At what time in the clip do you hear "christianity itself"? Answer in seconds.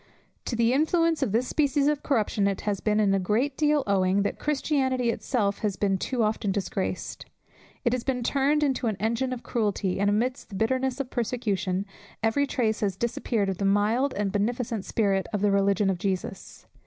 4.39-5.59